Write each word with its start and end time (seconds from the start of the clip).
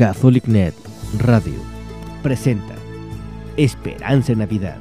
CatholicNet 0.00 0.74
Radio 1.18 1.60
presenta 2.22 2.74
Esperanza 3.58 4.32
en 4.32 4.38
Navidad 4.38 4.78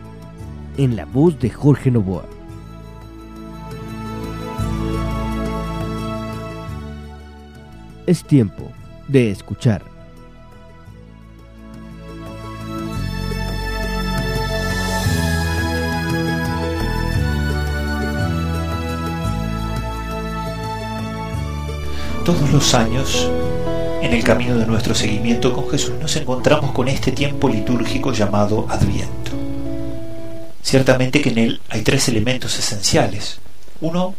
en 0.78 0.96
la 0.96 1.04
voz 1.04 1.38
de 1.40 1.50
Jorge 1.50 1.92
Novoa. 1.92 2.24
Es 8.08 8.24
tiempo 8.24 8.72
de 9.10 9.32
escuchar. 9.32 9.84
Todos 22.24 22.54
los 22.54 22.74
años, 22.74 23.30
en 24.02 24.14
el 24.14 24.24
camino 24.24 24.58
de 24.58 24.66
nuestro 24.66 24.96
seguimiento 24.96 25.54
con 25.54 25.70
Jesús, 25.70 25.94
nos 26.00 26.16
encontramos 26.16 26.72
con 26.72 26.88
este 26.88 27.12
tiempo 27.12 27.50
litúrgico 27.50 28.14
llamado 28.14 28.66
Adviento. 28.70 29.32
Ciertamente 30.62 31.22
que 31.22 31.30
en 31.30 31.38
él 31.38 31.62
hay 31.70 31.82
tres 31.82 32.08
elementos 32.08 32.58
esenciales. 32.58 33.40
Uno, 33.82 34.16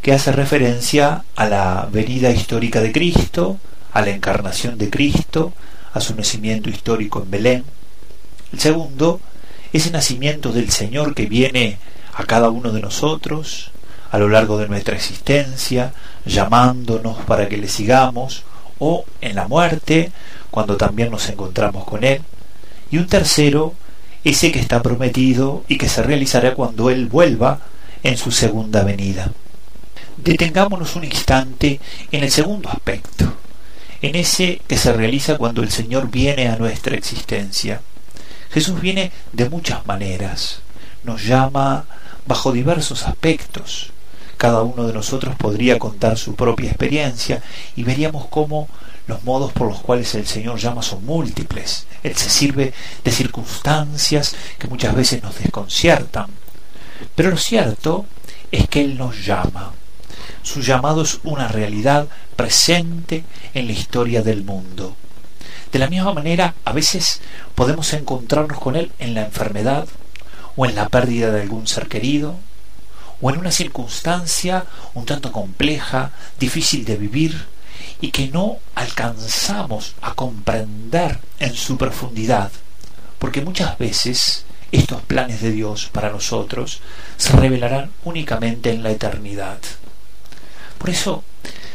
que 0.00 0.12
hace 0.12 0.32
referencia 0.32 1.24
a 1.36 1.46
la 1.46 1.88
venida 1.90 2.30
histórica 2.30 2.80
de 2.80 2.92
Cristo, 2.92 3.58
a 3.92 4.02
la 4.02 4.10
encarnación 4.10 4.78
de 4.78 4.90
Cristo, 4.90 5.52
a 5.92 6.00
su 6.00 6.14
nacimiento 6.16 6.68
histórico 6.68 7.22
en 7.22 7.30
Belén. 7.30 7.64
El 8.52 8.60
segundo, 8.60 9.20
ese 9.72 9.90
nacimiento 9.90 10.52
del 10.52 10.70
Señor 10.70 11.14
que 11.14 11.26
viene 11.26 11.78
a 12.14 12.24
cada 12.24 12.50
uno 12.50 12.72
de 12.72 12.80
nosotros 12.80 13.70
a 14.10 14.18
lo 14.18 14.28
largo 14.28 14.58
de 14.58 14.68
nuestra 14.68 14.94
existencia, 14.94 15.94
llamándonos 16.26 17.18
para 17.24 17.48
que 17.48 17.56
le 17.56 17.66
sigamos, 17.66 18.44
o 18.84 19.04
en 19.20 19.36
la 19.36 19.46
muerte, 19.46 20.10
cuando 20.50 20.76
también 20.76 21.12
nos 21.12 21.28
encontramos 21.28 21.84
con 21.84 22.02
Él. 22.02 22.20
Y 22.90 22.98
un 22.98 23.06
tercero, 23.06 23.74
ese 24.24 24.50
que 24.50 24.58
está 24.58 24.82
prometido 24.82 25.64
y 25.68 25.78
que 25.78 25.88
se 25.88 26.02
realizará 26.02 26.54
cuando 26.54 26.90
Él 26.90 27.06
vuelva 27.06 27.60
en 28.02 28.16
su 28.16 28.32
segunda 28.32 28.82
venida. 28.82 29.30
Detengámonos 30.16 30.96
un 30.96 31.04
instante 31.04 31.78
en 32.10 32.24
el 32.24 32.32
segundo 32.32 32.70
aspecto, 32.70 33.32
en 34.02 34.16
ese 34.16 34.60
que 34.66 34.76
se 34.76 34.92
realiza 34.92 35.38
cuando 35.38 35.62
el 35.62 35.70
Señor 35.70 36.10
viene 36.10 36.48
a 36.48 36.56
nuestra 36.56 36.96
existencia. 36.96 37.80
Jesús 38.50 38.80
viene 38.80 39.12
de 39.32 39.48
muchas 39.48 39.86
maneras, 39.86 40.60
nos 41.04 41.24
llama 41.24 41.84
bajo 42.26 42.50
diversos 42.50 43.04
aspectos. 43.04 43.92
Cada 44.42 44.62
uno 44.62 44.88
de 44.88 44.92
nosotros 44.92 45.36
podría 45.36 45.78
contar 45.78 46.18
su 46.18 46.34
propia 46.34 46.68
experiencia 46.68 47.40
y 47.76 47.84
veríamos 47.84 48.26
cómo 48.26 48.66
los 49.06 49.22
modos 49.22 49.52
por 49.52 49.68
los 49.68 49.78
cuales 49.78 50.12
el 50.16 50.26
Señor 50.26 50.58
llama 50.58 50.82
son 50.82 51.06
múltiples. 51.06 51.86
Él 52.02 52.16
se 52.16 52.28
sirve 52.28 52.74
de 53.04 53.12
circunstancias 53.12 54.34
que 54.58 54.66
muchas 54.66 54.96
veces 54.96 55.22
nos 55.22 55.38
desconciertan. 55.38 56.26
Pero 57.14 57.30
lo 57.30 57.36
cierto 57.36 58.04
es 58.50 58.68
que 58.68 58.80
Él 58.80 58.98
nos 58.98 59.24
llama. 59.24 59.74
Su 60.42 60.60
llamado 60.60 61.02
es 61.02 61.20
una 61.22 61.46
realidad 61.46 62.08
presente 62.34 63.22
en 63.54 63.68
la 63.68 63.74
historia 63.74 64.22
del 64.22 64.42
mundo. 64.42 64.96
De 65.70 65.78
la 65.78 65.86
misma 65.86 66.14
manera, 66.14 66.56
a 66.64 66.72
veces 66.72 67.20
podemos 67.54 67.92
encontrarnos 67.92 68.58
con 68.58 68.74
Él 68.74 68.90
en 68.98 69.14
la 69.14 69.24
enfermedad 69.24 69.86
o 70.56 70.66
en 70.66 70.74
la 70.74 70.88
pérdida 70.88 71.30
de 71.30 71.42
algún 71.42 71.68
ser 71.68 71.86
querido 71.86 72.34
o 73.22 73.30
en 73.30 73.38
una 73.38 73.52
circunstancia 73.52 74.66
un 74.94 75.06
tanto 75.06 75.32
compleja, 75.32 76.10
difícil 76.38 76.84
de 76.84 76.96
vivir 76.96 77.46
y 78.00 78.10
que 78.10 78.28
no 78.28 78.58
alcanzamos 78.74 79.94
a 80.02 80.12
comprender 80.14 81.18
en 81.38 81.54
su 81.54 81.78
profundidad, 81.78 82.50
porque 83.18 83.40
muchas 83.40 83.78
veces 83.78 84.44
estos 84.72 85.02
planes 85.02 85.40
de 85.40 85.52
Dios 85.52 85.88
para 85.92 86.10
nosotros 86.10 86.80
se 87.16 87.32
revelarán 87.32 87.92
únicamente 88.04 88.72
en 88.72 88.82
la 88.82 88.90
eternidad. 88.90 89.58
Por 90.78 90.90
eso, 90.90 91.22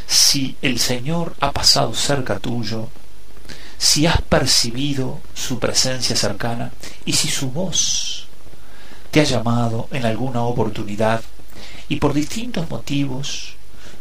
si 0.06 0.58
el 0.62 0.80
Señor 0.80 1.34
ha 1.40 1.54
pasado 1.54 1.94
cerca 1.94 2.40
tuyo, 2.40 2.90
si 3.78 4.06
has 4.06 4.22
percibido 4.22 5.22
su 5.34 5.60
presencia 5.60 6.16
cercana 6.16 6.72
y 7.06 7.14
si 7.14 7.30
su 7.30 7.52
voz 7.52 8.28
te 9.12 9.22
ha 9.22 9.24
llamado 9.24 9.88
en 9.92 10.06
alguna 10.06 10.42
oportunidad 10.42 11.22
y 11.90 11.98
por 11.98 12.14
distintos 12.14 12.70
motivos 12.70 13.56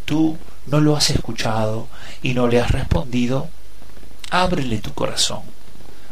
tú 0.04 0.36
no 0.66 0.80
lo 0.80 0.96
has 0.96 1.10
escuchado 1.10 1.88
y 2.22 2.34
no 2.34 2.48
le 2.48 2.60
has 2.60 2.70
respondido, 2.70 3.48
ábrele 4.30 4.78
tu 4.78 4.92
corazón, 4.94 5.42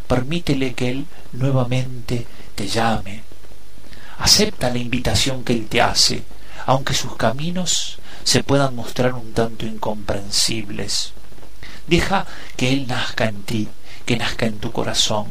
permítele 0.06 0.74
que 0.74 0.90
Él 0.90 1.06
nuevamente 1.32 2.26
te 2.54 2.68
llame, 2.68 3.22
acepta 4.18 4.70
la 4.70 4.78
invitación 4.78 5.44
que 5.44 5.54
Él 5.54 5.66
te 5.66 5.80
hace, 5.80 6.22
aunque 6.66 6.94
sus 6.94 7.16
caminos 7.16 7.98
se 8.22 8.42
puedan 8.42 8.74
mostrar 8.74 9.14
un 9.14 9.32
tanto 9.32 9.66
incomprensibles. 9.66 11.12
Deja 11.86 12.26
que 12.56 12.72
Él 12.72 12.86
nazca 12.86 13.26
en 13.26 13.42
ti, 13.42 13.68
que 14.06 14.16
nazca 14.16 14.46
en 14.46 14.58
tu 14.58 14.72
corazón, 14.72 15.26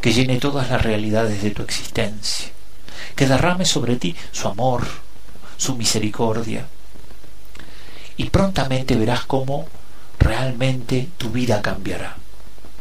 que 0.00 0.12
llene 0.12 0.38
todas 0.38 0.70
las 0.70 0.82
realidades 0.82 1.42
de 1.42 1.50
tu 1.50 1.62
existencia, 1.62 2.50
que 3.14 3.26
derrame 3.26 3.64
sobre 3.64 3.96
ti 3.96 4.16
su 4.32 4.48
amor, 4.48 4.86
su 5.56 5.76
misericordia. 5.76 6.66
Y 8.16 8.30
prontamente 8.30 8.96
verás 8.96 9.24
cómo 9.24 9.66
realmente 10.18 11.08
tu 11.18 11.30
vida 11.30 11.62
cambiará. 11.62 12.16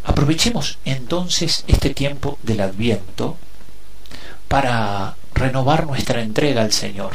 Aprovechemos 0.03 0.79
entonces 0.85 1.63
este 1.67 1.91
tiempo 1.91 2.37
del 2.43 2.61
adviento 2.61 3.37
para 4.47 5.15
renovar 5.33 5.85
nuestra 5.85 6.21
entrega 6.21 6.61
al 6.61 6.73
Señor, 6.73 7.13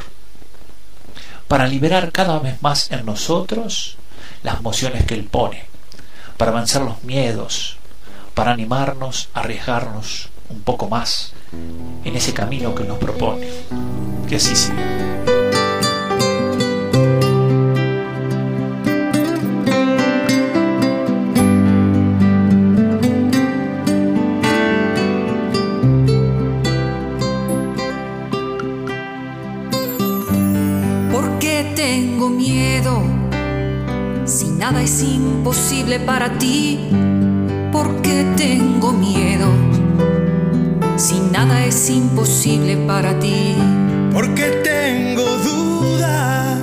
para 1.49 1.66
liberar 1.66 2.12
cada 2.12 2.39
vez 2.39 2.62
más 2.62 2.91
en 2.91 3.05
nosotros 3.05 3.99
las 4.43 4.59
emociones 4.59 5.05
que 5.05 5.15
Él 5.15 5.25
pone, 5.25 5.66
para 6.37 6.53
avanzar 6.53 6.83
los 6.83 7.03
miedos, 7.03 7.77
para 8.34 8.53
animarnos 8.53 9.28
a 9.34 9.41
arriesgarnos 9.41 10.28
un 10.49 10.61
poco 10.61 10.89
más 10.89 11.33
en 12.05 12.16
ese 12.16 12.33
camino 12.33 12.75
que 12.75 12.84
nos 12.84 12.99
propone. 12.99 13.49
Que 14.28 14.37
así 14.37 14.55
sea. 14.55 15.06
Es 34.97 35.03
imposible 35.03 36.01
para 36.01 36.39
ti, 36.39 36.79
¿por 37.71 38.01
qué 38.01 38.25
tengo 38.34 38.93
miedo? 38.93 39.49
Si 40.97 41.21
nada 41.21 41.67
es 41.67 41.91
imposible 41.91 42.79
para 42.87 43.19
ti, 43.19 43.57
¿por 44.11 44.33
qué 44.34 44.62
tengo 44.65 45.23
duda? 45.23 46.62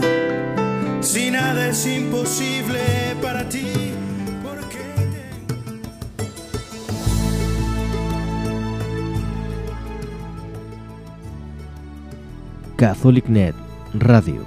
Si 1.01 1.29
nada 1.29 1.67
es 1.67 1.85
imposible 1.85 2.79
para 3.21 3.47
ti. 3.47 3.93
¿por 4.41 4.57
qué 4.67 4.79
tengo... 5.13 5.53
CatholicNet 12.77 13.53
Radio 13.93 14.43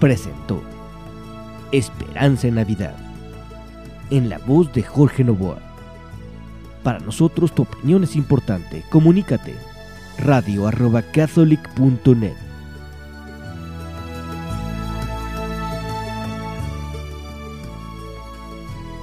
presentó 0.00 0.73
Esperanza 1.76 2.46
en 2.46 2.54
Navidad 2.54 2.94
en 4.10 4.28
la 4.28 4.38
voz 4.38 4.72
de 4.72 4.82
Jorge 4.82 5.24
Novoa. 5.24 5.58
Para 6.82 6.98
nosotros 7.00 7.54
tu 7.54 7.62
opinión 7.62 8.04
es 8.04 8.16
importante. 8.16 8.84
Comunícate. 8.90 9.54
Radio 10.18 10.68
arroba 10.68 11.02
catholic.net. 11.02 12.36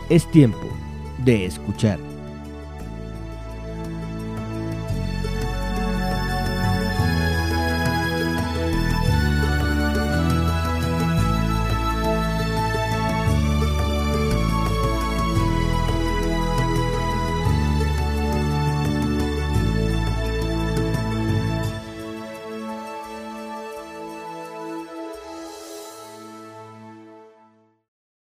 Es 0.09 0.29
tiempo 0.31 0.67
de 1.25 1.45
escuchar. 1.45 2.10